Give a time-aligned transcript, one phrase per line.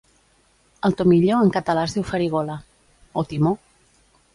[0.89, 2.59] El tomillo en català es diu farigola.